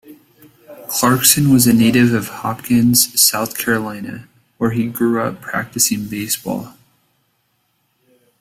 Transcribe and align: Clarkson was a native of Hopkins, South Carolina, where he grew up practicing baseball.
Clarkson 0.87 1.53
was 1.53 1.67
a 1.67 1.73
native 1.73 2.11
of 2.11 2.27
Hopkins, 2.27 3.21
South 3.21 3.55
Carolina, 3.55 4.27
where 4.57 4.71
he 4.71 4.87
grew 4.87 5.21
up 5.21 5.41
practicing 5.41 6.07
baseball. 6.07 6.73